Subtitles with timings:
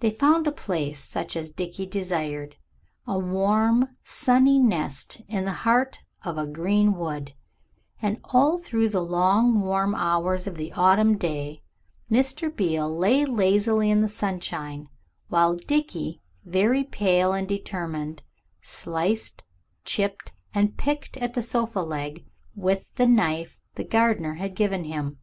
[0.00, 2.56] They found a place such as Dickie desired,
[3.06, 7.34] a warm, sunny nest in the heart of a green wood,
[8.02, 11.62] and all through the long, warm hours of the autumn day
[12.10, 12.52] Mr.
[12.52, 14.88] Beale lay lazy in the sunshine
[15.28, 18.22] while Dickie, very pale and determined,
[18.60, 19.44] sliced,
[19.84, 22.26] chipped, and picked at the sofa leg
[22.56, 25.20] with the knife the gardener had given him.